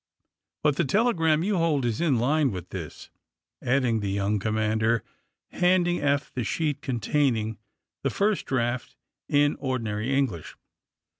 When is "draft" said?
8.47-8.95